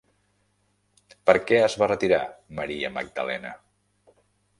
Per 1.29 1.35
què 1.51 1.59
es 1.65 1.75
va 1.81 1.89
retirar 1.91 2.21
Maria 2.61 2.91
Magdalena? 2.95 3.53